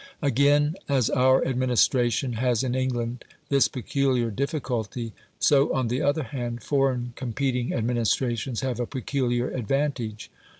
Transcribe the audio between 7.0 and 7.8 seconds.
competing